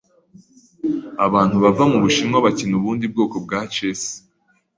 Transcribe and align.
Abantu 1.25 1.55
bava 1.63 1.83
mubushinwa 1.91 2.37
bakina 2.45 2.73
ubundi 2.79 3.05
bwoko 3.11 3.35
bwa 3.45 3.59
chess. 3.73 4.01